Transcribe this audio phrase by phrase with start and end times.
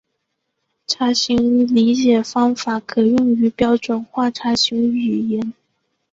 [0.87, 1.37] 查询
[1.75, 5.53] 理解方法可用于标准化查询语言。